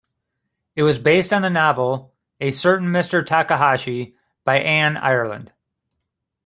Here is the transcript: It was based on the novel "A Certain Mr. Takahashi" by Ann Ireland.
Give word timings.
It 0.75 0.81
was 0.81 0.97
based 0.97 1.31
on 1.31 1.43
the 1.43 1.49
novel 1.51 2.11
"A 2.39 2.49
Certain 2.49 2.87
Mr. 2.87 3.23
Takahashi" 3.23 4.15
by 4.43 4.57
Ann 4.57 4.97
Ireland. 4.97 5.51